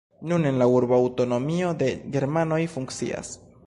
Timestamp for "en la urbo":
0.51-0.95